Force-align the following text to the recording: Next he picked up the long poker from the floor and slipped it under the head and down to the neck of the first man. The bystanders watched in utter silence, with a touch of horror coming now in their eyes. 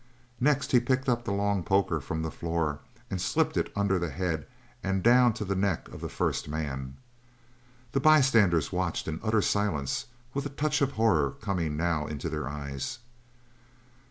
Next 0.39 0.71
he 0.71 0.79
picked 0.79 1.07
up 1.07 1.23
the 1.25 1.31
long 1.31 1.61
poker 1.61 1.99
from 2.01 2.23
the 2.23 2.31
floor 2.31 2.79
and 3.11 3.21
slipped 3.21 3.55
it 3.55 3.71
under 3.75 3.99
the 3.99 4.09
head 4.09 4.47
and 4.81 5.03
down 5.03 5.31
to 5.33 5.45
the 5.45 5.53
neck 5.53 5.87
of 5.89 6.01
the 6.01 6.09
first 6.09 6.49
man. 6.49 6.97
The 7.91 7.99
bystanders 7.99 8.71
watched 8.71 9.07
in 9.07 9.19
utter 9.21 9.43
silence, 9.43 10.07
with 10.33 10.47
a 10.47 10.49
touch 10.49 10.81
of 10.81 10.93
horror 10.93 11.33
coming 11.39 11.77
now 11.77 12.07
in 12.07 12.17
their 12.17 12.49
eyes. 12.49 12.97